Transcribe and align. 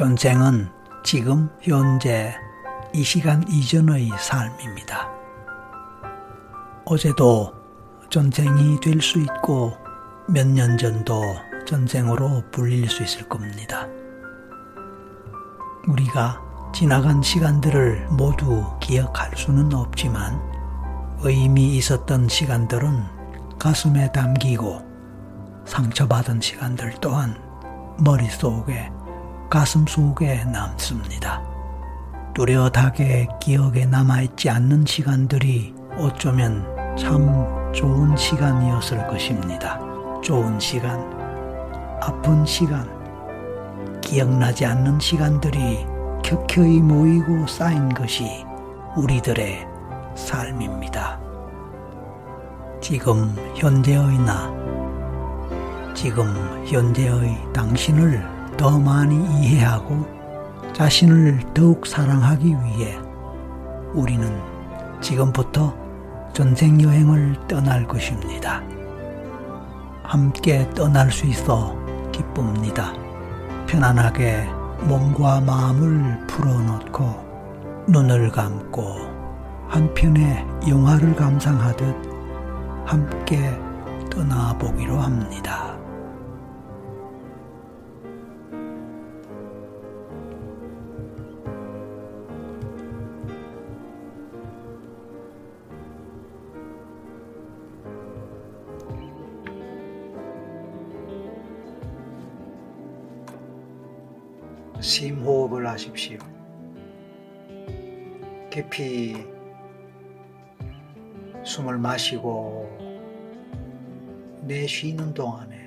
전쟁은 0.00 0.66
지금 1.04 1.50
현재 1.60 2.34
이 2.94 3.02
시간 3.02 3.46
이전의 3.46 4.08
삶입니다. 4.18 5.10
어제도 6.86 7.52
전쟁이 8.08 8.80
될 8.80 9.02
수 9.02 9.18
있고 9.20 9.76
몇 10.26 10.46
년 10.46 10.78
전도 10.78 11.22
전쟁으로 11.66 12.42
불릴 12.50 12.88
수 12.88 13.02
있을 13.02 13.28
겁니다. 13.28 13.86
우리가 15.86 16.40
지나간 16.74 17.20
시간들을 17.20 18.08
모두 18.08 18.64
기억할 18.80 19.36
수는 19.36 19.74
없지만 19.74 20.40
의미 21.18 21.76
있었던 21.76 22.26
시간들은 22.26 23.04
가슴에 23.58 24.10
담기고 24.12 24.80
상처받은 25.66 26.40
시간들 26.40 26.94
또한 27.02 27.36
머릿속에 27.98 28.90
가슴 29.50 29.84
속에 29.84 30.44
남습니다. 30.44 31.42
뚜렷하게 32.34 33.26
기억에 33.40 33.84
남아있지 33.84 34.48
않는 34.48 34.86
시간들이 34.86 35.74
어쩌면 35.98 36.64
참 36.96 37.72
좋은 37.74 38.16
시간이었을 38.16 39.08
것입니다. 39.08 39.80
좋은 40.22 40.60
시간, 40.60 41.00
아픈 42.00 42.46
시간, 42.46 42.88
기억나지 44.00 44.66
않는 44.66 45.00
시간들이 45.00 45.84
켜켜이 46.22 46.80
모이고 46.80 47.48
쌓인 47.48 47.88
것이 47.88 48.46
우리들의 48.96 49.66
삶입니다. 50.14 51.18
지금 52.80 53.34
현재의 53.56 54.16
나, 54.20 54.48
지금 55.92 56.28
현재의 56.66 57.36
당신을 57.52 58.39
더 58.60 58.78
많이 58.78 59.16
이해하고 59.40 60.06
자신을 60.74 61.40
더욱 61.54 61.86
사랑하기 61.86 62.48
위해 62.48 62.98
우리는 63.94 64.38
지금부터 65.00 65.74
전생 66.34 66.78
여행을 66.78 67.36
떠날 67.48 67.88
것입니다. 67.88 68.62
함께 70.02 70.68
떠날 70.74 71.10
수 71.10 71.24
있어 71.24 71.74
기쁩니다. 72.12 72.92
편안하게 73.66 74.46
몸과 74.82 75.40
마음을 75.40 76.26
풀어놓고 76.26 77.86
눈을 77.88 78.30
감고 78.30 78.94
한 79.68 79.94
편의 79.94 80.46
영화를 80.68 81.16
감상하듯 81.16 81.96
함께 82.84 83.58
떠나보기로 84.10 85.00
합니다. 85.00 85.69
하십시오. 105.80 106.18
깊이 108.50 109.24
숨을 111.42 111.78
마시고 111.78 112.68
내쉬는 114.42 115.14
동안에 115.14 115.58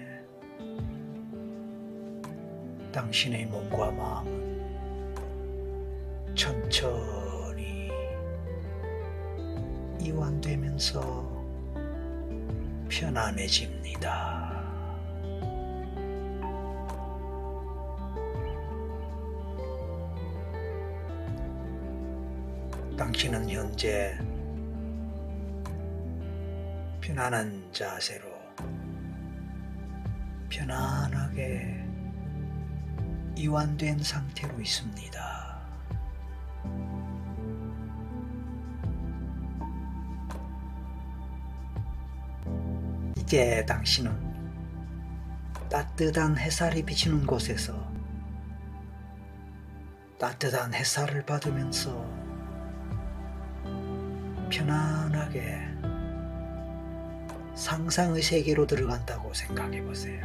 당신의 2.92 3.48
몸과 3.48 3.90
마음은 3.92 5.16
천천히 6.36 7.90
이완되면서 10.00 11.02
편안해집니다. 12.88 14.43
당신은 23.14 23.48
현재 23.48 24.18
편안한 27.00 27.72
자세로 27.72 28.26
편안하게 30.50 31.86
이완된 33.38 34.00
상태로 34.00 34.60
있습니다. 34.60 35.62
이제 43.18 43.64
당신은 43.68 44.34
따뜻한 45.70 46.36
햇살이 46.40 46.84
비치는 46.84 47.28
곳에서 47.28 47.94
따뜻한 50.18 50.74
햇살을 50.74 51.24
받으면서 51.28 52.23
편안하게 55.34 55.68
상상의 57.56 58.22
세계로 58.22 58.68
들어간다고 58.68 59.34
생각해 59.34 59.84
보세요. 59.84 60.22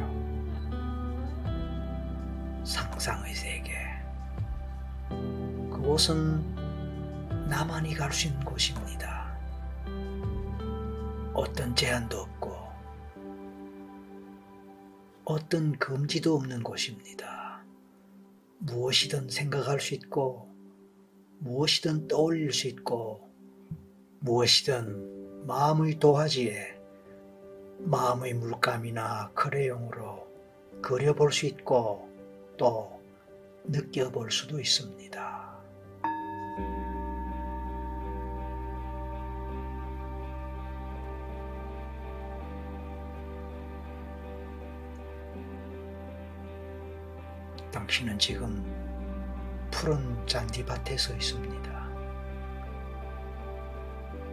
상상의 2.63 3.33
세계. 3.33 3.73
그곳은 5.71 6.55
나만이 7.49 7.95
갈 7.95 8.11
수 8.11 8.27
있는 8.27 8.43
곳입니다. 8.45 9.35
어떤 11.33 11.75
제한도 11.75 12.19
없고, 12.19 12.55
어떤 15.25 15.77
금지도 15.77 16.35
없는 16.35 16.63
곳입니다. 16.63 17.63
무엇이든 18.59 19.29
생각할 19.29 19.79
수 19.79 19.95
있고, 19.95 20.53
무엇이든 21.39 22.07
떠올릴 22.07 22.51
수 22.51 22.67
있고, 22.67 23.28
무엇이든 24.21 25.47
마음의 25.47 25.99
도화지에 25.99 26.77
마음의 27.79 28.33
물감이나 28.33 29.31
크레용으로 29.33 30.27
그려볼 30.81 31.31
수 31.31 31.45
있고 31.45 32.09
또 32.57 33.01
느껴볼 33.63 34.29
수도 34.29 34.59
있습니다. 34.59 35.39
당신은 47.71 48.19
지금 48.19 48.63
푸른 49.71 50.27
잔디밭에 50.27 50.97
서 50.97 51.13
있습니다. 51.13 51.88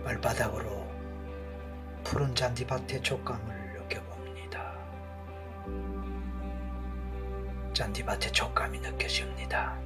발바닥으로 0.06 0.86
푸른 2.04 2.32
잔디밭의 2.32 3.02
촉감을 3.02 3.72
느껴봅니다. 3.72 4.72
잔디밭의 7.72 8.30
촉감이 8.30 8.78
느껴집니다. 8.78 9.76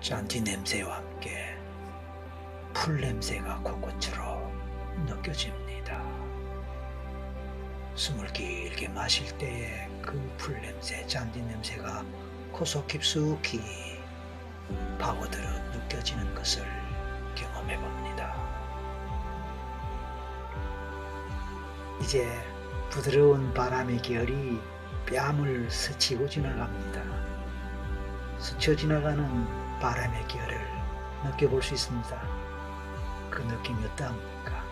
잔디 0.00 0.40
냄새와 0.40 0.96
함께 0.96 1.54
풀 2.72 2.98
냄새가 3.02 3.58
코끝으로 3.58 4.50
느껴집니다. 5.04 6.02
숨을 7.94 8.32
길게 8.32 8.88
마실 8.88 9.36
때에 9.36 9.86
그 10.00 10.18
풀 10.38 10.58
냄새, 10.62 11.06
잔디 11.06 11.42
냄새가 11.42 12.02
코속 12.52 12.86
깊숙이 12.86 13.97
파고들어 14.98 15.48
느껴지는 15.72 16.34
것을 16.34 16.64
경험해 17.34 17.78
봅니다. 17.78 18.34
이제 22.00 22.28
부드러운 22.90 23.52
바람의 23.54 24.02
결이 24.02 24.60
뺨을 25.06 25.70
스치고 25.70 26.28
지나갑니다. 26.28 27.02
스쳐 28.38 28.74
지나가는 28.74 29.78
바람의 29.80 30.28
결을 30.28 30.60
느껴볼 31.24 31.62
수 31.62 31.74
있습니다. 31.74 32.22
그 33.30 33.42
느낌이 33.42 33.84
어떠합니까? 33.84 34.64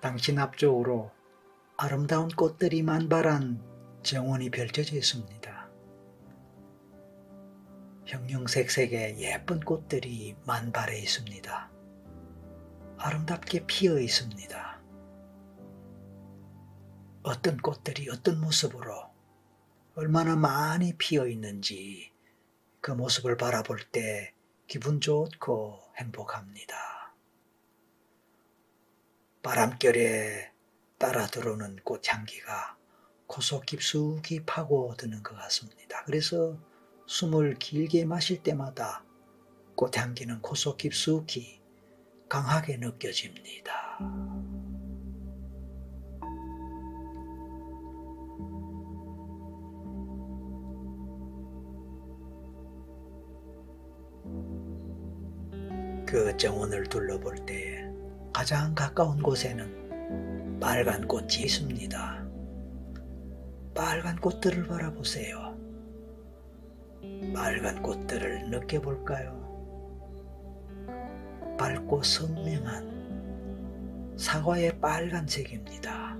당신 0.00 0.38
앞쪽으로 0.38 1.10
아름다운 1.76 2.28
꽃들이 2.28 2.82
만발한 2.82 3.73
정원이 4.04 4.50
펼쳐져 4.50 4.96
있습니다. 4.96 5.70
형형색색의 8.04 9.18
예쁜 9.18 9.60
꽃들이 9.60 10.36
만발해 10.44 10.98
있습니다. 10.98 11.70
아름답게 12.98 13.64
피어 13.66 13.98
있습니다. 13.98 14.82
어떤 17.22 17.56
꽃들이 17.56 18.10
어떤 18.10 18.42
모습으로 18.42 19.10
얼마나 19.94 20.36
많이 20.36 20.94
피어 20.98 21.26
있는지 21.26 22.12
그 22.82 22.90
모습을 22.90 23.38
바라볼 23.38 23.80
때 23.90 24.34
기분 24.66 25.00
좋고 25.00 25.80
행복합니다. 25.96 27.14
바람결에 29.42 30.52
따라 30.98 31.26
들어오는 31.26 31.76
꽃향기가 31.84 32.83
코속 33.34 33.66
깊숙이 33.66 34.44
파고드는 34.46 35.24
것 35.24 35.34
같습니다. 35.34 36.04
그래서 36.06 36.56
숨을 37.06 37.56
길게 37.58 38.04
마실 38.04 38.44
때마다 38.44 39.04
꽃향기는 39.74 40.40
코속 40.40 40.76
깊숙이 40.76 41.60
강하게 42.28 42.76
느껴집니다. 42.76 43.98
그 56.06 56.36
정원을 56.36 56.84
둘러볼 56.84 57.44
때 57.46 57.84
가장 58.32 58.76
가까운 58.76 59.20
곳에는 59.20 60.60
빨간 60.60 61.08
꽃이 61.08 61.40
있습니다. 61.40 62.23
빨간 63.74 64.16
꽃들을 64.16 64.66
바라보세요. 64.68 65.58
빨간 67.34 67.82
꽃들을 67.82 68.50
느껴볼까요? 68.50 69.42
밝고 71.58 72.04
선명한 72.04 74.14
사과의 74.16 74.80
빨간색입니다. 74.80 76.16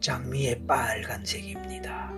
장미의 0.00 0.66
빨간색입니다. 0.66 2.12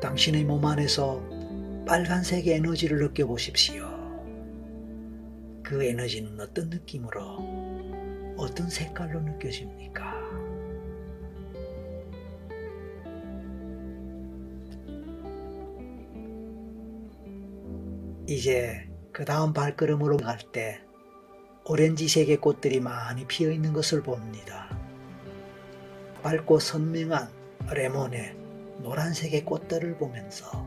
당신의 0.00 0.44
몸 0.44 0.64
안에서 0.64 1.20
빨간색의 1.86 2.54
에너지를 2.54 3.00
느껴보십시오. 3.00 3.84
그 5.64 5.82
에너지는 5.82 6.40
어떤 6.40 6.70
느낌으로, 6.70 7.20
어떤 8.36 8.70
색깔로 8.70 9.22
느껴집니까? 9.22 10.05
이제 18.28 18.88
그 19.12 19.24
다음 19.24 19.52
발걸음으로 19.52 20.16
갈 20.16 20.38
때 20.52 20.80
오렌지색의 21.64 22.38
꽃들이 22.38 22.80
많이 22.80 23.24
피어 23.26 23.50
있는 23.50 23.72
것을 23.72 24.02
봅니다. 24.02 24.68
밝고 26.22 26.58
선명한 26.58 27.28
레몬의 27.72 28.36
노란색의 28.82 29.44
꽃들을 29.44 29.96
보면서 29.96 30.66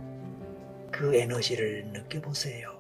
그 0.91 1.15
에너지를 1.15 1.87
느껴보세요. 1.93 2.79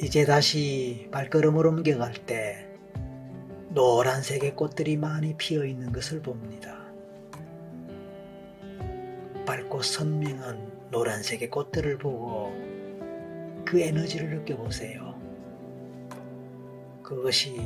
이제 0.00 0.24
다시 0.24 1.08
발걸음을 1.12 1.66
옮겨갈 1.66 2.14
때 2.26 2.68
노란색의 3.70 4.54
꽃들이 4.54 4.96
많이 4.96 5.36
피어 5.36 5.64
있는 5.64 5.92
것을 5.92 6.22
봅니다. 6.22 6.73
선명한 9.84 10.88
노란색의 10.90 11.50
꽃들을 11.50 11.98
보고 11.98 12.52
그 13.64 13.80
에너지를 13.80 14.30
느껴보세요. 14.30 15.14
그것이 17.02 17.60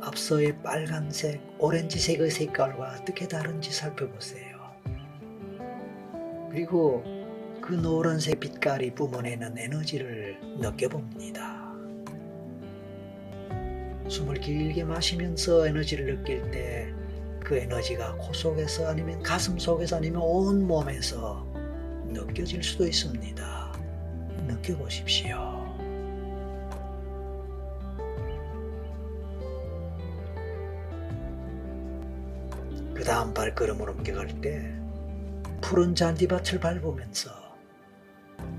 앞서의 0.00 0.62
빨간색, 0.62 1.40
오렌지색의 1.58 2.30
색깔과 2.30 2.98
어떻게 3.00 3.26
다른지 3.26 3.72
살펴보세요. 3.72 4.56
그리고 6.50 7.02
그 7.60 7.74
노란색 7.74 8.40
빛깔이 8.40 8.94
뿜어내는 8.94 9.58
에너지를 9.58 10.38
느껴봅니다. 10.60 11.66
숨을 14.08 14.40
길게 14.40 14.84
마시면서 14.84 15.66
에너지를 15.66 16.18
느낄 16.18 16.50
때 16.50 16.95
그 17.46 17.56
에너지가 17.56 18.16
코 18.16 18.32
속에서 18.32 18.88
아니면 18.88 19.22
가슴 19.22 19.56
속에서 19.56 19.98
아니면 19.98 20.20
온 20.20 20.66
몸에서 20.66 21.46
느껴질 22.06 22.60
수도 22.60 22.84
있습니다. 22.84 23.72
느껴보십시오. 24.48 25.36
그 32.92 33.04
다음 33.04 33.32
발걸음을 33.32 33.90
옮겨갈 33.90 34.40
때 34.40 34.74
푸른 35.60 35.94
잔디밭을 35.94 36.58
밟으면서 36.58 37.30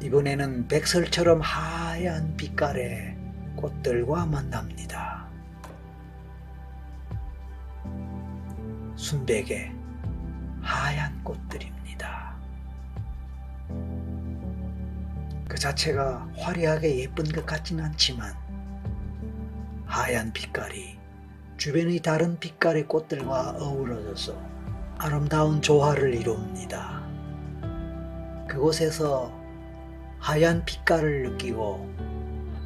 이번에는 0.01 0.69
백설처럼 0.69 1.41
하얀 1.41 2.37
빛깔의 2.37 3.17
꽃들과 3.57 4.27
만납니다. 4.27 5.16
순백의 9.07 9.71
하얀 10.61 11.23
꽃들입니다. 11.23 12.35
그 15.47 15.57
자체가 15.57 16.27
화려하게 16.35 16.99
예쁜 16.99 17.23
것 17.23 17.45
같지는 17.45 17.85
않지만 17.85 18.35
하얀 19.85 20.33
빛깔이 20.33 20.99
주변의 21.55 22.01
다른 22.01 22.37
빛깔의 22.37 22.89
꽃들과 22.89 23.51
어우러져서 23.51 24.37
아름다운 24.97 25.61
조화를 25.61 26.13
이룹니다. 26.13 27.01
그곳에서 28.49 29.31
하얀 30.19 30.65
빛깔을 30.65 31.31
느끼고 31.31 31.89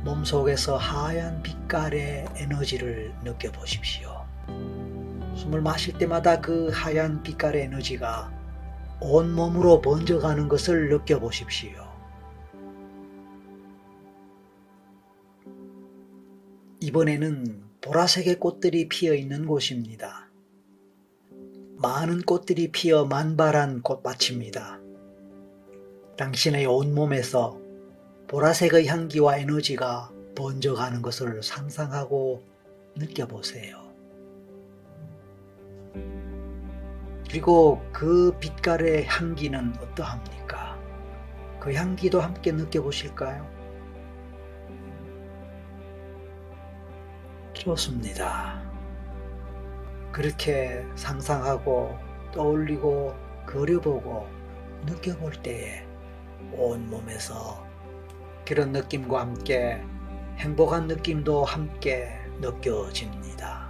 몸속에서 0.06 0.76
하얀 0.76 1.44
빛깔의 1.44 2.26
에너지를 2.38 3.14
느껴보십시오. 3.24 4.11
숨을 5.42 5.62
마실 5.62 5.98
때마다 5.98 6.40
그 6.40 6.70
하얀 6.72 7.24
빛깔의 7.24 7.64
에너지가 7.64 8.32
온 9.02 9.34
몸으로 9.34 9.82
번져가는 9.82 10.48
것을 10.48 10.90
느껴보십시오. 10.90 11.72
이번에는 16.80 17.64
보라색의 17.82 18.40
꽃들이 18.40 18.88
피어 18.88 19.16
있는 19.16 19.48
곳입니다. 19.48 20.30
많은 21.78 22.22
꽃들이 22.22 22.72
피어 22.72 23.06
만발한 23.06 23.82
꽃밭입니다. 23.82 24.80
당신의 26.18 26.68
온몸에서 26.68 27.60
보라색의 28.28 28.86
향기와 28.86 29.40
에너지가 29.40 30.12
번져가는 30.36 31.02
것을 31.02 31.42
상상하고 31.42 32.44
느껴보세요. 32.96 33.81
그리고 37.30 37.82
그 37.94 38.36
빛깔의 38.40 39.06
향기는 39.08 39.74
어떠합니까? 39.82 40.78
그 41.60 41.74
향기도 41.74 42.20
함께 42.20 42.52
느껴보실까요? 42.52 43.48
좋습니다. 47.54 48.62
그렇게 50.12 50.86
상상하고 50.96 51.98
떠올리고 52.34 53.16
그려보고 53.46 54.28
느껴볼 54.86 55.34
때에 55.44 55.86
온몸에서 56.54 57.66
그런 58.46 58.72
느낌과 58.72 59.22
함께 59.22 59.82
행복한 60.38 60.88
느낌도 60.88 61.46
함께 61.46 62.20
느껴집니다. 62.40 63.61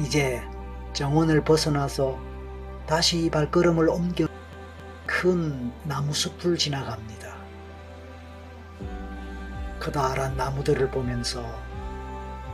이제 0.00 0.42
정원을 0.94 1.44
벗어나서 1.44 2.18
다시 2.86 3.30
발걸음을 3.30 3.90
옮겨 3.90 4.26
큰 5.06 5.70
나무숲을 5.84 6.56
지나갑니다. 6.56 7.34
커다란 9.78 10.36
나무들을 10.38 10.90
보면서 10.90 11.44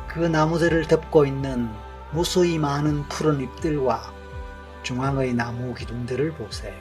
그 0.08 0.18
나무들을 0.18 0.88
덮고 0.88 1.24
있는 1.24 1.70
무수히 2.12 2.58
많은 2.58 3.08
푸른 3.08 3.40
잎들과 3.40 4.12
중앙의 4.82 5.34
나무 5.34 5.72
기둥들을 5.72 6.32
보세요. 6.32 6.74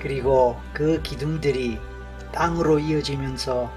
그리고 0.00 0.58
그 0.72 1.02
기둥들이 1.02 1.78
땅으로 2.32 2.78
이어지면서 2.78 3.70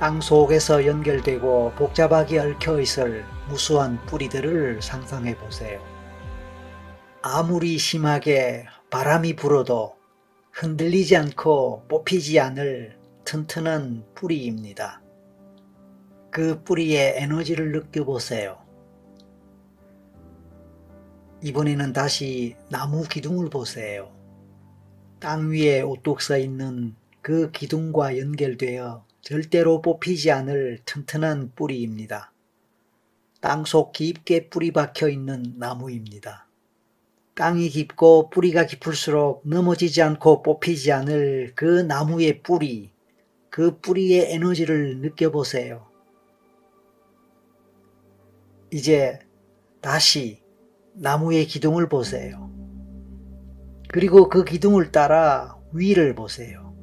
땅 0.00 0.20
속에서 0.20 0.86
연결되고 0.86 1.72
복잡하게 1.76 2.40
얽혀 2.40 2.80
있을 2.80 3.24
무수한 3.48 4.04
뿌리들을 4.06 4.82
상상해 4.82 5.36
보세요. 5.38 5.80
아무리 7.22 7.78
심하게 7.78 8.66
바람이 8.90 9.36
불어도 9.36 9.94
흔들리지 10.50 11.16
않고 11.16 11.84
뽑히지 11.88 12.40
않을 12.40 12.98
튼튼한 13.24 14.04
뿌리입니다. 14.14 15.00
그 16.30 16.62
뿌리의 16.64 17.14
에너지를 17.16 17.72
느껴보세요. 17.72 18.58
이번에는 21.42 21.92
다시 21.92 22.56
나무 22.68 23.04
기둥을 23.04 23.48
보세요. 23.48 24.12
땅 25.20 25.50
위에 25.50 25.82
오뚝 25.82 26.20
서 26.20 26.36
있는 26.36 26.96
그 27.22 27.50
기둥과 27.52 28.18
연결되어 28.18 29.04
절대로 29.24 29.80
뽑히지 29.80 30.30
않을 30.30 30.80
튼튼한 30.84 31.52
뿌리입니다. 31.56 32.30
땅속 33.40 33.92
깊게 33.92 34.50
뿌리 34.50 34.70
박혀 34.70 35.08
있는 35.08 35.54
나무입니다. 35.56 36.46
땅이 37.34 37.70
깊고 37.70 38.28
뿌리가 38.28 38.66
깊을수록 38.66 39.40
넘어지지 39.48 40.02
않고 40.02 40.42
뽑히지 40.42 40.92
않을 40.92 41.52
그 41.54 41.64
나무의 41.64 42.42
뿌리, 42.42 42.92
그 43.48 43.80
뿌리의 43.80 44.30
에너지를 44.30 44.98
느껴보세요. 44.98 45.86
이제 48.70 49.20
다시 49.80 50.42
나무의 50.92 51.46
기둥을 51.46 51.88
보세요. 51.88 52.52
그리고 53.88 54.28
그 54.28 54.44
기둥을 54.44 54.92
따라 54.92 55.56
위를 55.72 56.14
보세요. 56.14 56.76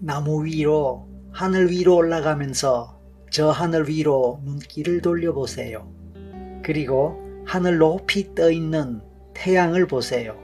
나무 0.00 0.44
위로, 0.44 1.07
하늘 1.38 1.70
위로 1.70 1.94
올라가면서 1.94 3.00
저 3.30 3.50
하늘 3.50 3.88
위로 3.88 4.40
눈길을 4.42 5.00
돌려보세요. 5.02 5.88
그리고 6.64 7.16
하늘 7.46 7.78
높이 7.78 8.34
떠 8.34 8.50
있는 8.50 9.00
태양을 9.34 9.86
보세요. 9.86 10.36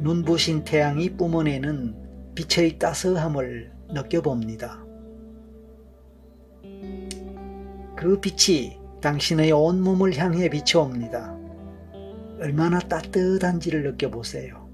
눈부신 0.00 0.64
태양이 0.64 1.10
뿜어내는 1.10 2.34
빛의 2.34 2.78
따스함을 2.78 3.70
느껴봅니다. 3.90 4.82
그 7.94 8.18
빛이 8.18 8.78
당신의 9.02 9.52
온몸을 9.52 10.16
향해 10.16 10.48
비춰옵니다. 10.48 11.36
얼마나 12.40 12.78
따뜻한지를 12.78 13.82
느껴보세요. 13.82 14.65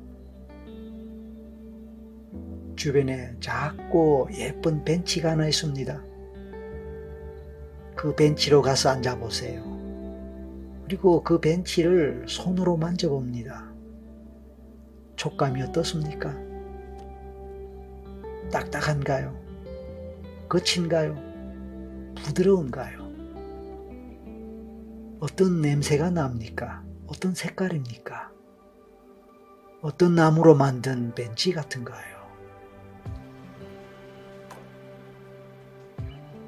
주변에 2.82 3.36
작고 3.38 4.30
예쁜 4.32 4.82
벤치가 4.84 5.30
하나 5.30 5.46
있습니다. 5.46 6.02
그 7.94 8.12
벤치로 8.16 8.60
가서 8.60 8.88
앉아보세요. 8.88 9.62
그리고 10.84 11.22
그 11.22 11.38
벤치를 11.38 12.24
손으로 12.26 12.76
만져봅니다. 12.76 13.70
촉감이 15.14 15.62
어떻습니까? 15.62 16.36
딱딱한가요? 18.50 19.32
거친가요? 20.48 21.14
부드러운가요? 22.16 22.98
어떤 25.20 25.60
냄새가 25.60 26.10
납니까? 26.10 26.82
어떤 27.06 27.32
색깔입니까? 27.32 28.32
어떤 29.82 30.16
나무로 30.16 30.56
만든 30.56 31.14
벤치 31.14 31.52
같은가요? 31.52 32.11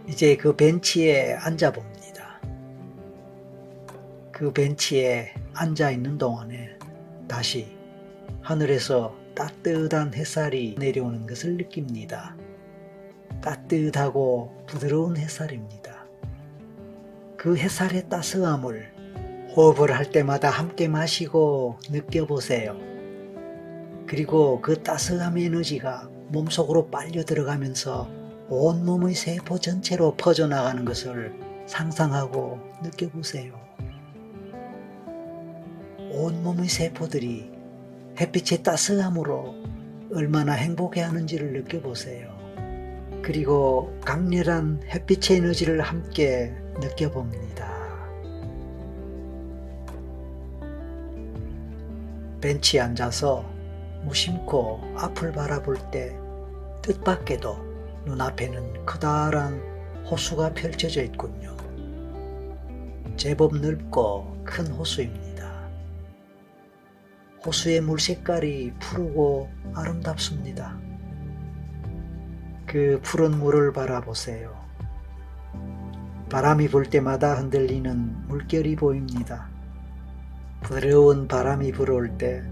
이제 0.06 0.37
그 0.37 0.54
벤치에 0.54 1.34
앉아 1.34 1.73
봅니다. 1.73 2.40
그 4.30 4.52
벤치에 4.52 5.32
앉아 5.54 5.92
있는 5.92 6.18
동안에 6.18 6.76
다시 7.26 7.76
하늘에서 8.42 9.16
따뜻한 9.34 10.12
햇살이 10.14 10.76
내려오는 10.78 11.26
것을 11.26 11.56
느낍니다. 11.56 12.37
따뜻하고 13.40 14.64
부드러운 14.66 15.16
햇살입니다. 15.16 16.04
그 17.37 17.56
햇살의 17.56 18.08
따스함을 18.08 18.92
호흡을 19.56 19.96
할 19.96 20.11
때마다 20.11 20.50
함께 20.50 20.88
마시고 20.88 21.78
느껴보세요. 21.90 22.76
그리고 24.06 24.61
그 24.61 24.82
따스함 24.82 25.38
에너지가 25.38 26.11
몸속으로 26.28 26.88
빨려 26.88 27.25
들어가면서 27.25 28.24
온몸의 28.56 29.16
세포 29.16 29.58
전체로 29.58 30.14
퍼져나가는 30.16 30.84
것을 30.84 31.34
상상하고 31.66 32.61
느껴보세요. 32.84 33.61
온몸의 36.12 36.68
세포들이 36.68 37.50
햇빛의 38.20 38.62
따스함으로 38.62 39.56
얼마나 40.14 40.52
행복해하는지를 40.52 41.52
느껴보세요. 41.52 42.32
그리고 43.23 43.92
강렬한 44.04 44.82
햇빛의 44.84 45.38
에너지를 45.38 45.80
함께 45.80 46.54
느껴봅니다. 46.78 47.75
벤치에 52.40 52.78
앉아서 52.78 53.44
무심코 54.04 54.80
앞을 54.96 55.32
바라볼 55.32 55.76
때 55.90 56.16
뜻밖에도 56.82 57.74
눈앞에는 58.06 58.84
커다란 58.87 59.61
호수가 60.11 60.54
펼쳐져 60.54 61.02
있군요. 61.02 61.56
제법 63.16 63.56
넓고 63.56 64.42
큰 64.44 64.66
호수입니다. 64.66 65.68
호수의 67.44 67.80
물 67.80 68.00
색깔이 68.00 68.73
푸르고 68.80 69.50
아름답습니다. 69.75 70.78
그 72.66 73.00
푸른 73.02 73.38
물을 73.38 73.73
바라보세요. 73.73 74.64
바람이 76.30 76.68
불 76.68 76.90
때마다 76.90 77.34
흔들리는 77.34 78.28
물결이 78.28 78.76
보입니다. 78.76 79.49
부드러운 80.62 81.28
바람이 81.28 81.73
불어올 81.73 82.18
때 82.18 82.42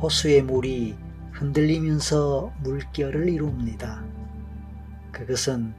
호수의 0.00 0.42
물이 0.42 0.96
흔들리면서 1.32 2.52
물결을 2.62 3.28
이룹니다. 3.30 4.13
그것은 5.14 5.72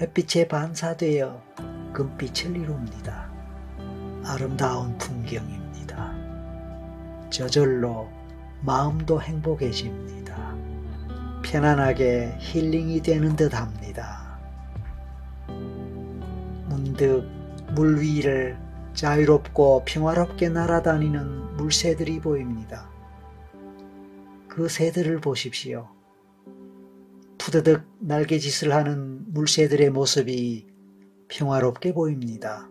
햇빛에 0.00 0.46
반사되어 0.46 1.42
금빛을 1.92 2.56
이룹니다. 2.56 3.28
아름다운 4.24 4.96
풍경입니다. 4.96 6.14
저절로 7.28 8.08
마음도 8.60 9.20
행복해집니다. 9.20 10.56
편안하게 11.42 12.36
힐링이 12.38 13.02
되는 13.02 13.34
듯 13.34 13.54
합니다. 13.54 14.38
문득 16.68 17.28
물 17.74 18.00
위를 18.00 18.56
자유롭고 18.94 19.82
평화롭게 19.84 20.48
날아다니는 20.48 21.56
물새들이 21.56 22.20
보입니다. 22.20 22.88
그 24.46 24.68
새들을 24.68 25.20
보십시오. 25.20 25.95
푸드득 27.46 27.84
날개짓을 28.00 28.74
하는 28.74 29.24
물새들의 29.32 29.90
모습이 29.90 30.66
평화롭게 31.28 31.92
보입니다. 31.92 32.68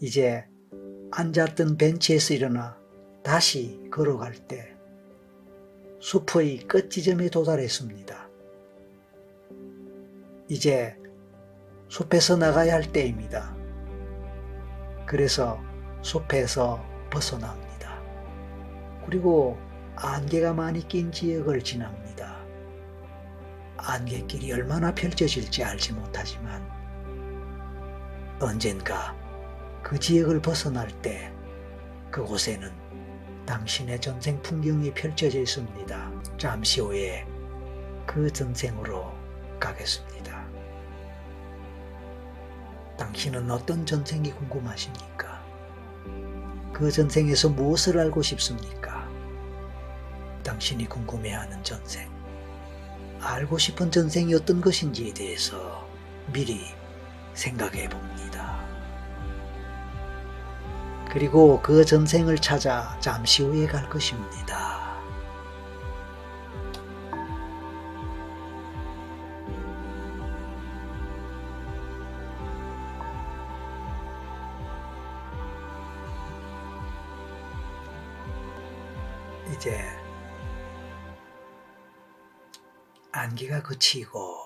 이제 0.00 0.44
앉았던 1.10 1.76
벤치에서 1.76 2.34
일어나 2.34 2.78
다시 3.24 3.80
걸어갈 3.90 4.34
때 4.46 4.76
숲의 5.98 6.68
끝 6.68 6.88
지점에 6.88 7.30
도달했습니다. 7.30 8.28
이제 10.48 10.96
숲에서 11.88 12.36
나가야 12.36 12.74
할 12.74 12.92
때입니다. 12.92 13.56
그래서 15.04 15.60
숲에서 16.00 16.80
벗어납니다. 17.10 18.00
그리고 19.04 19.58
안개가 19.96 20.54
많이 20.54 20.86
낀 20.86 21.10
지역을 21.10 21.64
지납니다. 21.64 22.33
안개길이 23.86 24.52
얼마나 24.52 24.94
펼쳐질지 24.94 25.62
알지 25.62 25.92
못하지만 25.92 26.66
언젠가 28.40 29.14
그 29.82 29.98
지역을 29.98 30.40
벗어날 30.40 30.88
때 31.02 31.32
그곳에는 32.10 32.70
당신의 33.46 34.00
전생 34.00 34.40
풍경이 34.42 34.94
펼쳐져 34.94 35.38
있습니다. 35.40 36.12
잠시 36.38 36.80
후에 36.80 37.26
그 38.06 38.30
전생으로 38.32 39.12
가겠습니다. 39.60 40.44
당신은 42.96 43.50
어떤 43.50 43.84
전생이 43.84 44.32
궁금하십니까? 44.32 45.42
그 46.72 46.90
전생에서 46.90 47.50
무엇을 47.50 47.98
알고 47.98 48.22
싶습니까? 48.22 49.08
당신이 50.42 50.88
궁금해하는 50.88 51.62
전생, 51.62 52.08
알고 53.24 53.56
싶은 53.58 53.90
전생이 53.90 54.34
어떤 54.34 54.60
것인지에 54.60 55.14
대해서 55.14 55.88
미리 56.32 56.60
생각해 57.32 57.88
봅니다. 57.88 58.62
그리고 61.10 61.60
그 61.62 61.84
전생을 61.84 62.38
찾아 62.38 62.98
잠시 63.00 63.42
후에 63.42 63.66
갈 63.66 63.88
것입니다. 63.88 64.84
이제 79.52 80.03
안기가 83.24 83.62
그치고 83.62 84.36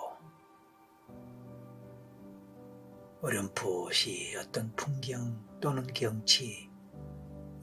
어렴풋이 3.20 4.36
어떤 4.36 4.72
풍경 4.76 5.58
또는 5.60 5.84
경치, 5.88 6.70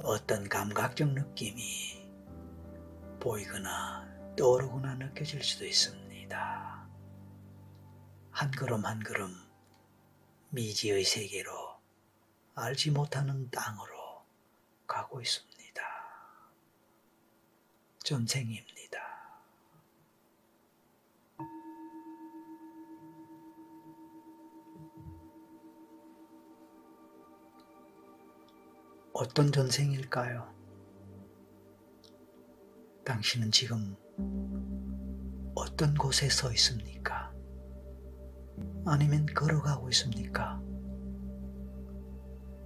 어떤 0.04 0.50
감각적 0.50 1.14
느낌이 1.14 2.12
보이거나 3.22 4.14
떠오르거나 4.36 4.96
느껴질 4.96 5.42
수도 5.42 5.66
있습니다. 5.66 6.90
한 8.32 8.52
걸음 8.52 8.86
한 8.86 9.02
걸음 9.02 9.34
미지의 10.50 11.06
세계로 11.06 11.80
알지 12.56 12.92
못하는 12.92 13.50
땅으로 13.52 14.26
가고 14.86 15.22
있습니다. 15.22 15.82
전생입니다. 18.04 18.75
어떤 29.18 29.50
전생일까요? 29.50 30.46
당신은 33.06 33.50
지금 33.50 33.96
어떤 35.56 35.94
곳에 35.94 36.28
서 36.28 36.52
있습니까? 36.52 37.32
아니면 38.86 39.26
걸어가고 39.28 39.88
있습니까? 39.92 40.62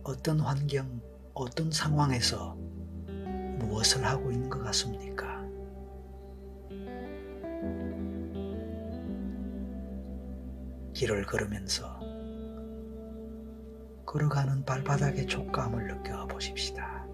어떤 0.04 0.40
환경, 0.40 1.00
어떤 1.36 1.72
상황에서 1.72 2.56
무엇을 3.60 4.04
하고 4.04 4.32
있는 4.32 4.50
것 4.50 4.64
같습니까? 4.64 5.46
길을 10.96 11.28
걸으면서 11.28 11.99
걸어가는 14.10 14.66
발바닥의 14.66 15.28
촉감을 15.28 15.86
느껴보십시다. 15.86 17.06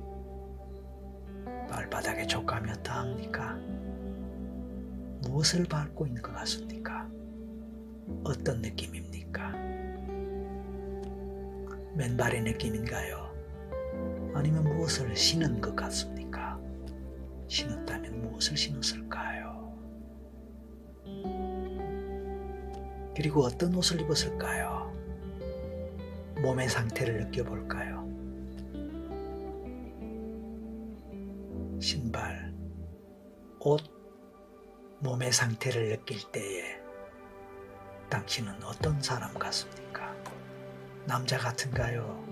발바닥의 1.69 2.25
촉감이 2.25 2.71
어떠합니까? 2.71 3.55
무엇을 5.23 5.65
밟고 5.65 6.07
있는 6.07 6.21
것 6.21 6.31
같습니까? 6.31 7.05
어떤 8.23 8.61
느낌입니까? 8.61 9.51
맨발의 11.95 12.43
느낌인가요? 12.43 13.29
아니면 14.33 14.63
무엇을 14.63 15.17
신은 15.17 15.59
것 15.59 15.75
같습니까? 15.75 16.57
신었다면 17.49 18.21
무엇을 18.21 18.55
신었을까요? 18.55 19.75
그리고 23.13 23.43
어떤 23.43 23.75
옷을 23.75 23.99
입었을까요? 23.99 24.84
몸의 26.45 26.69
상태를 26.69 27.21
느껴볼까요? 27.21 28.07
신발, 31.81 32.53
옷, 33.59 33.81
몸의 35.00 35.33
상태를 35.33 35.89
느낄 35.89 36.20
때에 36.31 36.79
당신은 38.11 38.61
어떤 38.63 39.01
사람 39.01 39.33
같습니까? 39.33 40.15
남자 41.05 41.39
같은가요? 41.39 42.24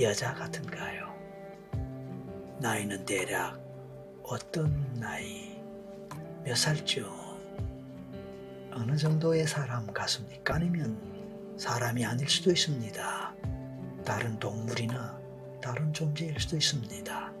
여자 0.00 0.32
같은가요? 0.32 1.14
나이는 2.58 3.04
대략 3.04 3.60
어떤 4.22 4.94
나이, 4.94 5.60
몇 6.42 6.56
살쯤, 6.56 7.04
어느 8.72 8.96
정도의 8.96 9.46
사람 9.46 9.86
같습니까? 9.92 10.54
아니면 10.54 11.11
사람이 11.62 12.04
아닐 12.04 12.28
수도 12.28 12.50
있습니다. 12.50 13.34
다른 14.04 14.36
동물이나 14.40 15.16
다른 15.62 15.92
존재일 15.92 16.40
수도 16.40 16.56
있습니다. 16.56 17.32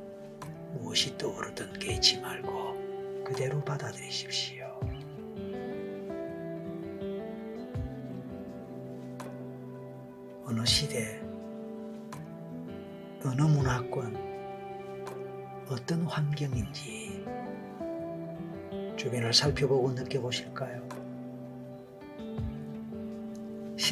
무엇이 0.74 1.18
떠오르든 1.18 1.72
깨지 1.80 2.20
말고 2.20 3.24
그대로 3.24 3.60
받아들이십시오. 3.64 4.78
어느 10.44 10.64
시대, 10.64 11.20
어느 13.24 13.42
문화권, 13.42 14.16
어떤 15.68 16.02
환경인지 16.04 17.24
주변을 18.96 19.34
살펴보고 19.34 19.90
느껴보실까요? 19.90 21.01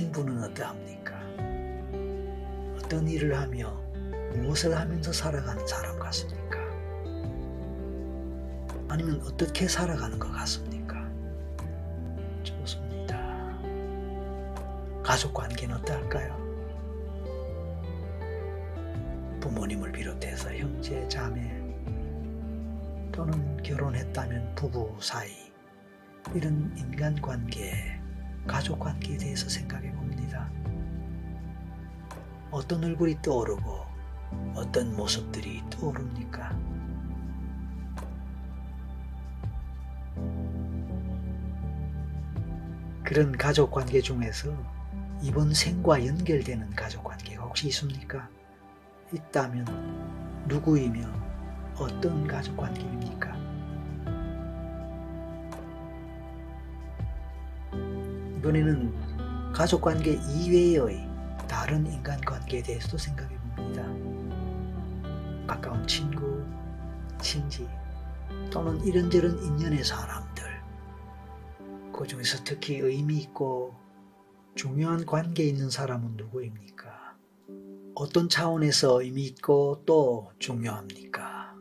신부는 0.00 0.42
어떠합니까? 0.44 1.14
어떤 2.78 3.06
일을 3.06 3.36
하며 3.36 3.70
무엇을 4.34 4.74
하면서 4.74 5.12
살아가는 5.12 5.66
사람 5.66 5.98
같습니까? 5.98 6.58
아니면 8.88 9.20
어떻게 9.26 9.68
살아가는 9.68 10.18
것 10.18 10.32
같습니까? 10.32 11.06
좋습니다. 12.42 13.18
가족 15.02 15.34
관계는 15.34 15.76
어떨까요? 15.76 16.34
부모님을 19.42 19.92
비롯해서 19.92 20.54
형제, 20.54 21.06
자매 21.08 21.42
또는 23.12 23.62
결혼했다면 23.62 24.54
부부 24.54 24.96
사이 24.98 25.52
이런 26.34 26.72
인간 26.78 27.20
관계, 27.20 27.99
가족 28.50 28.80
관계에 28.80 29.16
대해서 29.16 29.48
생각해 29.48 29.92
봅니다. 29.92 30.50
어떤 32.50 32.82
얼굴이 32.82 33.22
떠오르고 33.22 33.86
어떤 34.56 34.96
모습들이 34.96 35.62
떠오릅니까? 35.70 36.58
그런 43.04 43.30
가족 43.38 43.70
관계 43.70 44.00
중에서 44.00 44.52
이번 45.22 45.54
생과 45.54 46.04
연결되는 46.04 46.70
가족 46.70 47.04
관계가 47.04 47.44
혹시 47.44 47.68
있습니까? 47.68 48.28
있다면 49.12 49.64
누구이며 50.48 51.08
어떤 51.76 52.26
가족 52.26 52.56
관계입니까? 52.56 53.39
이번에는 58.40 59.52
가족 59.52 59.82
관계 59.82 60.12
이외의 60.12 61.06
다른 61.46 61.86
인간관계에 61.86 62.62
대해서도 62.62 62.96
생각해 62.96 63.36
봅니다. 63.54 63.84
가까운 65.46 65.86
친구, 65.86 66.42
친지 67.20 67.68
또는 68.50 68.82
이런저런 68.82 69.38
인연의 69.42 69.84
사람들 69.84 70.42
그 71.92 72.06
중에서 72.06 72.42
특히 72.44 72.78
의미 72.78 73.18
있고 73.18 73.74
중요한 74.54 75.04
관계에 75.04 75.46
있는 75.46 75.68
사람은 75.68 76.16
누구입니까? 76.16 77.16
어떤 77.94 78.30
차원에서 78.30 79.02
의미 79.02 79.26
있고 79.26 79.82
또 79.84 80.32
중요합니까? 80.38 81.54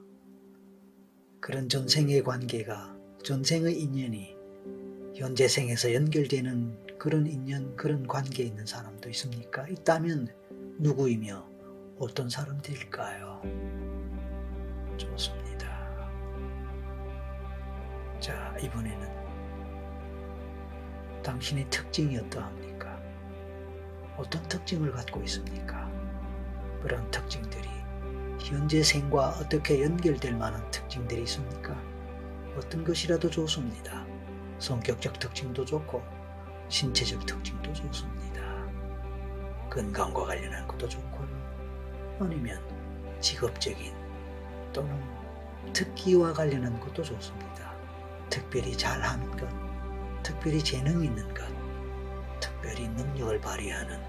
그런 1.41 1.67
전생의 1.67 2.23
관계가 2.23 2.95
전생의 3.25 3.81
인연이 3.81 4.38
현재 5.19 5.49
생에서 5.49 5.93
연결되는 5.93 6.97
그런 6.97 7.27
인연, 7.27 7.75
그런 7.75 8.07
관계에 8.07 8.45
있는 8.45 8.65
사람도 8.65 9.09
있습니까? 9.09 9.67
있다면 9.67 10.29
누구이며 10.77 11.45
어떤 11.99 12.29
사람들일까요? 12.29 13.41
좋습니다. 14.95 15.67
자, 18.21 18.55
이번에는 18.61 19.09
당신의 21.21 21.69
특징이 21.69 22.17
어떠합니까? 22.17 22.97
어떤 24.15 24.41
특징을 24.43 24.93
갖고 24.93 25.21
있습니까? 25.23 25.91
그런 26.81 27.11
특징들이 27.11 27.67
현재 28.39 28.81
생과 28.81 29.31
어떻게 29.31 29.83
연결될 29.83 30.37
만한 30.37 30.71
특징들이 30.71 31.23
있습니까? 31.23 31.75
어떤 32.55 32.85
것이라도 32.85 33.29
좋습니다. 33.29 34.07
성격적 34.59 35.19
특징도 35.19 35.65
좋고 35.65 36.03
신체적 36.67 37.25
특징도 37.25 37.73
좋습니다. 37.73 38.41
건강과 39.69 40.25
관련한 40.25 40.67
것도 40.67 40.87
좋고요. 40.87 41.27
아니면 42.19 42.61
직업적인 43.21 43.93
또는 44.73 45.01
특기와 45.73 46.33
관련한 46.33 46.79
것도 46.79 47.03
좋습니다. 47.03 47.73
특별히 48.29 48.77
잘하는 48.77 49.31
것, 49.37 49.47
특별히 50.23 50.63
재능 50.63 51.03
있는 51.03 51.33
것, 51.33 51.45
특별히 52.39 52.87
능력을 52.89 53.39
발휘하는 53.39 53.99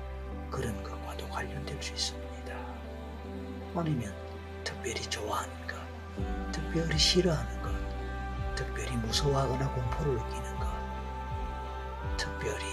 그런 0.50 0.82
것과도 0.82 1.28
관련될 1.28 1.80
수 1.82 1.92
있습니다. 1.92 2.54
아니면 3.74 4.12
특별히 4.64 5.00
좋아하는 5.02 5.52
것, 5.66 5.76
특별히 6.52 6.98
싫어하는 6.98 7.52
것, 7.54 7.59
특별히 8.60 8.94
무서워하거나 8.98 9.72
공포를 9.72 10.16
느끼는 10.16 10.58
것, 10.58 10.68
특별히 12.18 12.64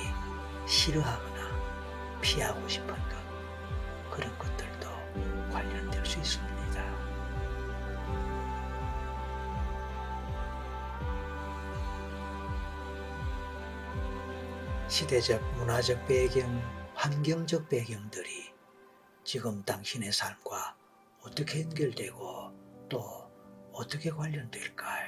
싫어하거나 0.67 2.19
피하고 2.19 2.67
싶은 2.67 2.88
것, 2.88 4.12
그런 4.12 4.38
것들도 4.38 4.89
관련될 5.50 6.06
수 6.06 6.19
있습니다. 6.19 6.58
시대적, 14.89 15.41
문화적 15.56 16.06
배경, 16.06 16.62
환경적 16.95 17.69
배경들이 17.69 18.54
지금 19.23 19.63
당신의 19.63 20.12
삶과 20.12 20.76
어떻게 21.21 21.62
연결되고 21.62 22.88
또 22.89 23.32
어떻게 23.71 24.10
관련될까요? 24.10 25.07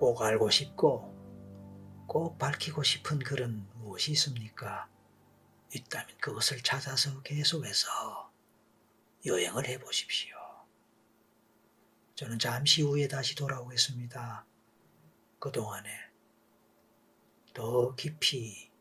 꼭 0.00 0.22
알고 0.22 0.48
싶고 0.48 1.14
꼭 2.06 2.38
밝히고 2.38 2.82
싶은 2.82 3.18
그런 3.18 3.68
무엇이 3.74 4.12
있습니까? 4.12 4.88
있다면 5.74 6.16
그것을 6.18 6.62
찾아서 6.62 7.20
계속해서 7.20 8.32
여행을 9.26 9.68
해 9.68 9.78
보십시오. 9.78 10.34
저는 12.14 12.38
잠시 12.38 12.80
후에 12.80 13.08
다시 13.08 13.34
돌아오겠습니다. 13.34 14.46
그동안에 15.38 15.90
더 17.52 17.94
깊이 17.94 18.72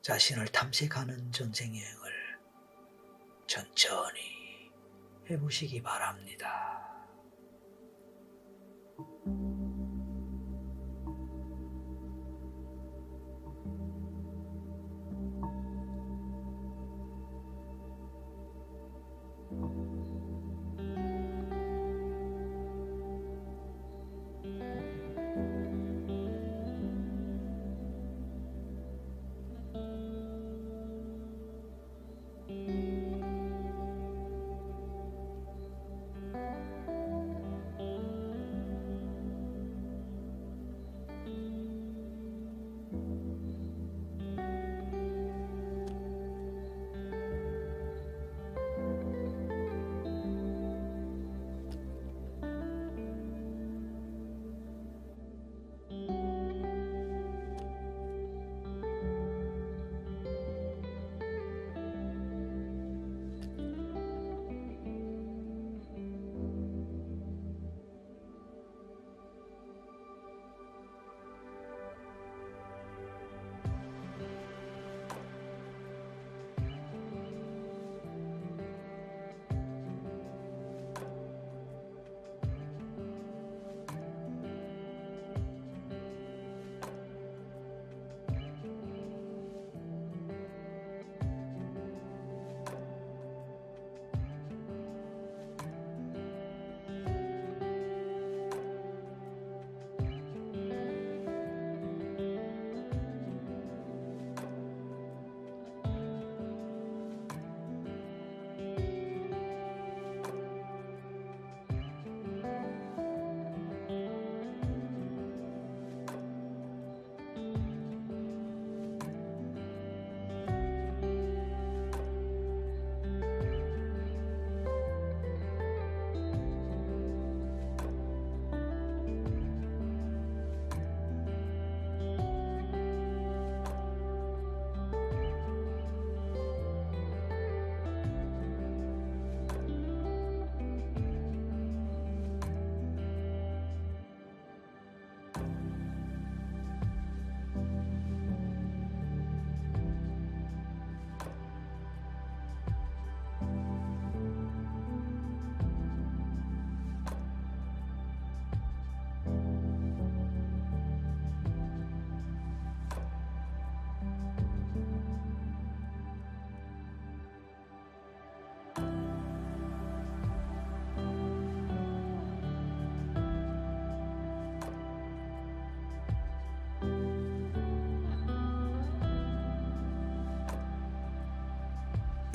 자신을 0.00 0.46
탐색하는 0.48 1.30
전생 1.30 1.76
여행을 1.76 2.38
천천히 3.46 4.72
해보시기 5.28 5.82
바랍니다. 5.82 6.74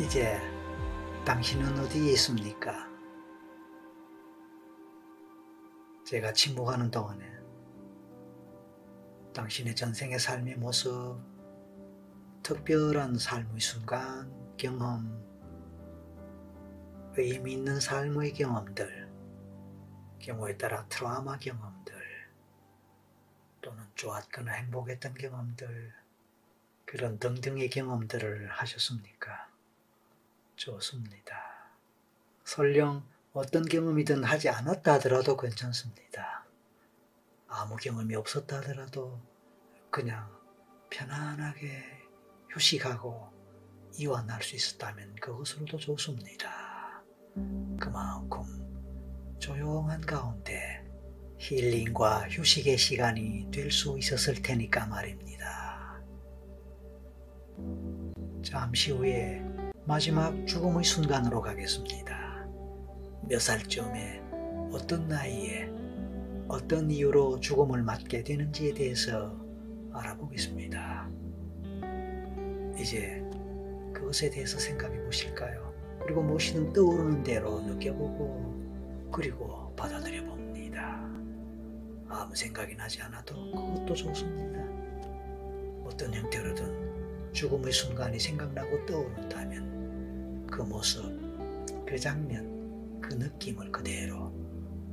이제 0.09 0.41
당신은 1.23 1.77
어디에 1.81 2.13
있습니까? 2.13 2.89
제가 6.03 6.33
침묵하는 6.33 6.89
동안에 6.89 7.31
당신의 9.35 9.75
전생의 9.75 10.17
삶의 10.17 10.55
모습, 10.55 11.15
특별한 12.41 13.19
삶의 13.19 13.59
순간, 13.59 14.33
경험, 14.57 15.23
의미 17.15 17.53
있는 17.53 17.79
삶의 17.79 18.33
경험들, 18.33 19.11
경우에 20.17 20.57
따라 20.57 20.87
트라우마 20.89 21.37
경험들, 21.37 21.93
또는 23.61 23.83
좋았거나 23.93 24.53
행복했던 24.53 25.13
경험들, 25.13 25.93
그런 26.85 27.19
등등의 27.19 27.69
경험들을 27.69 28.49
하셨습니까? 28.49 29.48
좋습니다. 30.59 31.37
설령 32.43 33.03
어떤 33.31 33.63
경험이든 33.65 34.25
하지 34.25 34.49
않았다 34.49 34.93
하더라도 34.95 35.37
괜찮습니다. 35.37 36.45
아무 37.47 37.77
경험이 37.77 38.15
없었다 38.15 38.57
하더라도 38.57 39.21
그냥 39.89 40.29
편안하게 40.89 41.83
휴식하고 42.49 43.29
이완할 43.97 44.43
수 44.43 44.55
있었다면 44.55 45.15
그것으로도 45.15 45.77
좋습니다. 45.77 47.03
그만큼 47.79 48.43
조용한 49.39 50.01
가운데 50.01 50.85
힐링과 51.37 52.27
휴식의 52.29 52.77
시간이 52.77 53.49
될 53.51 53.71
수 53.71 53.97
있었을 53.97 54.41
테니까 54.41 54.87
말입니다. 54.87 56.01
잠시 58.43 58.91
후에 58.91 59.41
마지막 59.89 60.45
죽음의 60.45 60.83
순간으로 60.83 61.41
가겠습니다. 61.41 62.47
몇 63.27 63.41
살쯤에 63.41 64.21
어떤 64.71 65.07
나이에 65.07 65.67
어떤 66.47 66.91
이유로 66.91 67.39
죽음을 67.39 67.81
맞게 67.81 68.23
되는지에 68.23 68.75
대해서 68.75 69.35
알아보겠습니다. 69.91 71.09
이제 72.77 73.27
그것에 73.91 74.29
대해서 74.29 74.59
생각해 74.59 75.01
보실까요? 75.05 75.73
그리고 76.03 76.21
무엇이든 76.21 76.71
떠오르는 76.71 77.23
대로 77.23 77.59
느껴보고 77.61 79.09
그리고 79.11 79.73
받아들여 79.75 80.23
봅니다. 80.23 81.03
아무 82.07 82.35
생각이 82.35 82.75
나지 82.75 83.01
않아도 83.01 83.33
그것도 83.53 83.95
좋습니다. 83.95 84.59
어떤 85.83 86.13
형태로든 86.13 87.31
죽음의 87.33 87.71
순간이 87.71 88.19
생각나고 88.19 88.85
떠오른다면 88.85 89.78
그 90.51 90.61
모습, 90.61 91.03
그 91.85 91.97
장면, 91.97 92.99
그 93.01 93.13
느낌을 93.13 93.71
그대로 93.71 94.33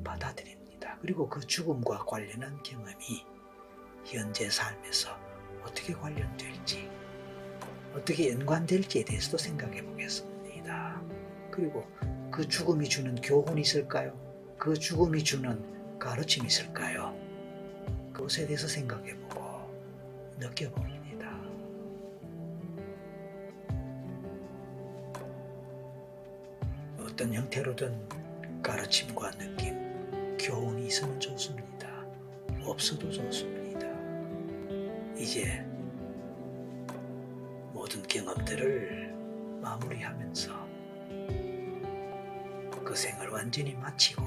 받아들입니다. 0.04 0.98
그리고 1.00 1.28
그 1.28 1.40
죽음과 1.40 2.04
관련한 2.04 2.62
경험이 2.62 3.24
현재 4.04 4.48
삶에서 4.48 5.18
어떻게 5.64 5.92
관련될지 5.92 6.88
어떻게 7.94 8.32
연관될지에 8.32 9.04
대해서도 9.04 9.38
생각해 9.38 9.82
보겠습니다. 9.84 11.02
그리고 11.50 11.84
그 12.30 12.46
죽음이 12.46 12.88
주는 12.88 13.14
교훈이 13.16 13.62
있을까요? 13.62 14.14
그 14.58 14.74
죽음이 14.74 15.24
주는 15.24 15.98
가르침이 15.98 16.46
있을까요? 16.46 17.16
그것에 18.12 18.46
대해서 18.46 18.68
생각해 18.68 19.16
보고 19.20 19.74
느껴봅니 20.38 20.95
어떤 27.16 27.32
형태로든 27.32 28.62
가르침과 28.62 29.30
느낌, 29.38 30.36
교훈이 30.36 30.88
있으면 30.88 31.18
좋습니다. 31.18 31.88
없어도 32.62 33.10
좋습니다. 33.10 33.86
이제 35.16 35.64
모든 37.72 38.02
경험들을 38.02 39.14
마무리하면서 39.62 40.52
그 42.84 42.94
생을 42.94 43.30
완전히 43.30 43.72
마치고 43.76 44.22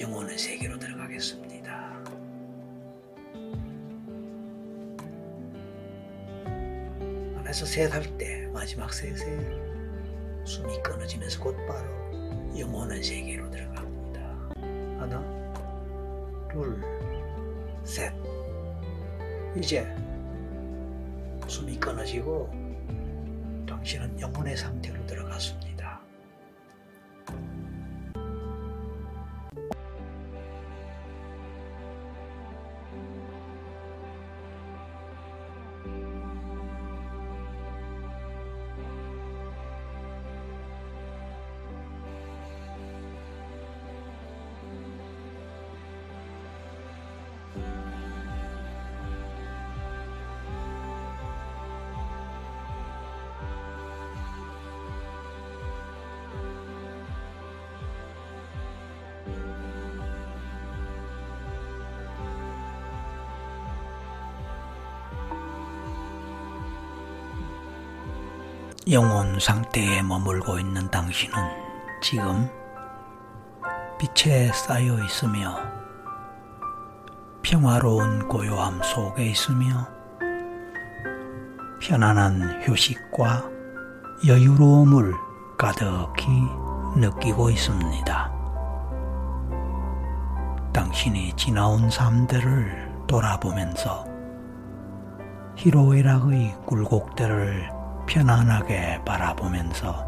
영혼의 0.00 0.36
세계로 0.36 0.80
들어가겠습니다. 0.80 2.02
안에서 7.36 7.64
셋 7.64 7.92
할 7.92 8.18
때 8.18 8.48
마지막 8.48 8.92
셋에 8.92 9.65
숨이 10.46 10.80
끊어지면서 10.80 11.40
곧바로 11.40 11.88
영혼의 12.56 13.02
세계로 13.02 13.50
들어갑니다. 13.50 14.20
하나, 15.00 15.20
둘, 16.48 16.80
셋. 17.82 18.12
이제 19.56 19.84
숨이 21.48 21.76
끊어지고 21.80 22.48
당신은 23.66 24.20
영혼의 24.20 24.56
상태로 24.56 25.04
들어갔습니다. 25.06 25.65
영혼 68.88 69.40
상태에 69.40 70.00
머물고 70.00 70.60
있는 70.60 70.88
당신은 70.92 71.34
지금 72.00 72.48
빛에 73.98 74.52
쌓여 74.52 75.02
있으며 75.02 75.58
평화로운 77.42 78.28
고요함 78.28 78.80
속에 78.84 79.26
있으며 79.26 79.88
편안한 81.82 82.62
휴식과 82.62 83.50
여유로움을 84.24 85.14
가득히 85.58 86.28
느끼고 86.94 87.50
있습니다. 87.50 88.32
당신이 90.72 91.32
지나온 91.34 91.90
삶들을 91.90 93.06
돌아보면서 93.08 94.06
희로애락의 95.56 96.54
굴곡들을 96.66 97.75
편안하게 98.06 99.02
바라보면서 99.04 100.04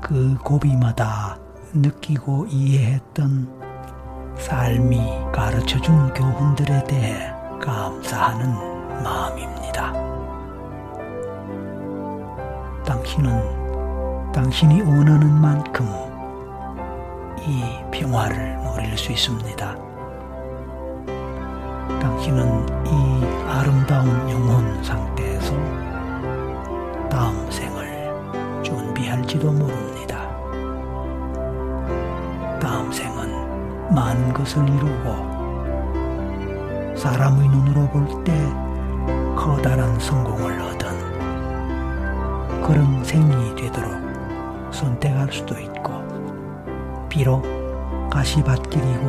그 0.00 0.36
고비마다 0.44 1.38
느끼고 1.72 2.46
이해했던 2.48 4.34
삶이 4.38 5.00
가르쳐 5.32 5.80
준 5.80 6.12
교훈들에 6.12 6.84
대해 6.84 7.32
감사하는 7.60 9.02
마음입니다. 9.02 9.92
당신은 12.84 14.32
당신이 14.32 14.82
원하는 14.82 15.32
만큼 15.32 15.86
이 17.40 17.62
평화를 17.90 18.58
누릴 18.62 18.98
수 18.98 19.12
있습니다. 19.12 19.76
당신은 22.00 22.86
이 22.86 23.24
아름다운 23.48 24.30
영혼 24.30 24.82
상태에서 24.82 25.33
다음 27.14 27.48
생을 27.48 28.12
준비할지도 28.64 29.52
모릅니다. 29.52 30.28
다음 32.60 32.90
생은 32.90 33.94
많은 33.94 34.32
것을 34.32 34.68
이루고 34.68 35.14
사람의 36.96 37.48
눈으로 37.50 37.88
볼 37.90 38.24
때 38.24 38.32
커다란 39.36 39.96
성공을 40.00 40.60
얻은 40.60 40.88
그런 42.64 43.04
생이 43.04 43.54
되도록 43.54 43.92
선택할 44.72 45.30
수도 45.30 45.56
있고 45.60 46.02
비록 47.08 47.44
가시밭길이고 48.10 49.06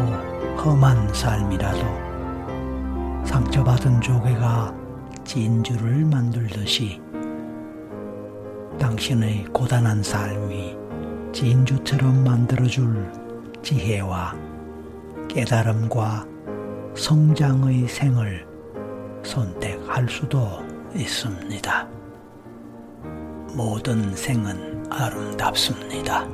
험한 0.63 1.11
삶이라도 1.11 1.79
상처받은 3.25 3.99
조개가 3.99 4.75
진주를 5.23 6.05
만들듯이 6.05 7.01
당신의 8.79 9.45
고단한 9.53 10.03
삶이 10.03 10.75
진주처럼 11.31 12.23
만들어줄 12.23 13.11
지혜와 13.61 14.35
깨달음과 15.27 16.25
성장의 16.95 17.87
생을 17.87 18.45
선택할 19.23 20.07
수도 20.07 20.63
있습니다. 20.95 21.87
모든 23.53 24.15
생은 24.15 24.85
아름답습니다. 24.89 26.27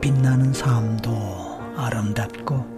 빛나는 0.00 0.52
삶도 0.52 1.12
아름답고 1.76 2.72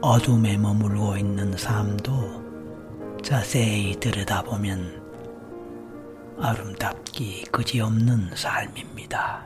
어둠에 0.00 0.56
머물고 0.56 1.16
있는 1.16 1.56
삶도 1.56 3.18
자세히 3.22 3.98
들여다보면 3.98 4.97
아름답기 6.40 7.46
그지없는 7.50 8.30
삶입니다. 8.36 9.44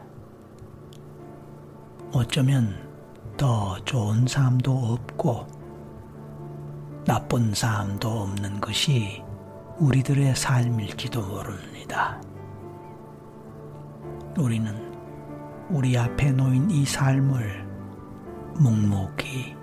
어쩌면 2.13 2.77
더 3.39 3.83
좋은 3.85 4.27
삶도 4.27 4.71
없고 4.71 5.47
나쁜 7.07 7.55
삶도 7.55 8.09
없는 8.09 8.61
것이 8.61 9.23
우리들의 9.79 10.37
삶일지도 10.37 11.23
모릅니다. 11.23 12.21
우리는 14.39 14.93
우리 15.71 15.97
앞에 15.97 16.33
놓인 16.33 16.71
이 16.71 16.85
삶을 16.85 17.67
묵묵히, 18.59 19.57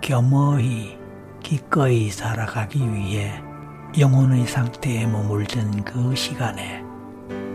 겸허히, 0.00 0.98
기꺼이 1.42 2.10
살아가기 2.10 2.80
위해 2.94 3.49
영혼의 3.98 4.46
상태에 4.46 5.04
머물던 5.04 5.82
그 5.82 6.14
시간에 6.14 6.84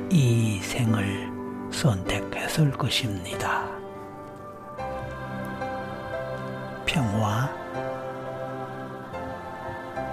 이 0.09 0.59
생을 0.61 1.31
선택했을 1.71 2.71
것입니다. 2.71 3.65
평화, 6.85 7.49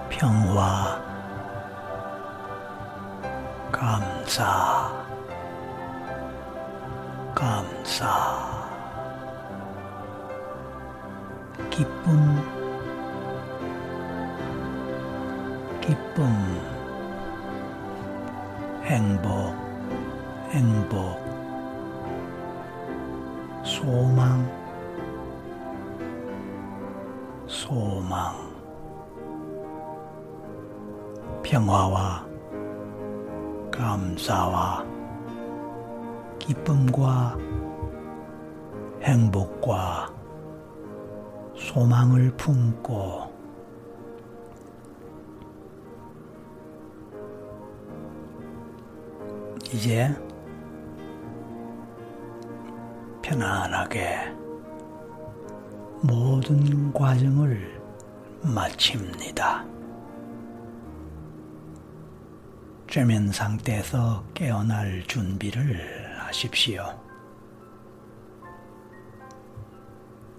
평화, 0.08 1.02
감사, 3.72 5.04
감사, 7.34 8.62
기쁨, 11.68 12.61
기쁨, 15.82 16.24
행복, 18.84 19.52
행복, 20.50 21.18
소망, 23.64 24.48
소망, 27.48 28.32
평화와 31.42 32.24
감사와 33.72 34.86
기쁨과 36.38 37.36
행복과 39.02 40.14
소망을 41.56 42.30
품고 42.36 43.31
이제 49.72 50.14
편안하게 53.22 54.30
모든 56.02 56.92
과정을 56.92 57.80
마칩니다. 58.42 59.64
최면 62.86 63.32
상태에서 63.32 64.22
깨어날 64.34 65.04
준비를 65.06 66.18
하십시오. 66.18 66.84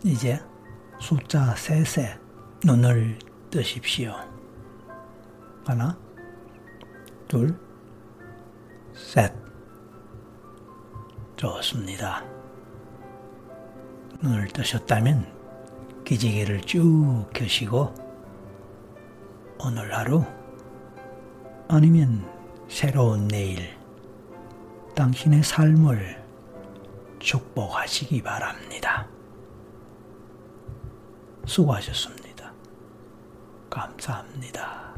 이제 0.04 0.40
숫자 1.00 1.56
셋에 1.56 2.20
눈을 2.64 3.18
뜨십시오. 3.50 4.14
하나, 5.66 5.98
둘, 7.28 7.58
셋. 8.94 9.34
좋습니다. 11.36 12.24
눈을 14.22 14.48
뜨셨다면 14.50 15.28
기지개를 16.06 16.62
쭉 16.62 17.26
켜시고 17.34 17.94
오늘 19.60 19.94
하루 19.94 20.24
아니면 21.68 22.30
새로운 22.70 23.28
내일 23.28 23.78
당신의 24.96 25.44
삶을 25.44 26.24
축복하시기 27.20 28.22
바랍니다. 28.22 29.08
수고하셨습니다. 31.46 32.54
감사합니다. 33.70 34.93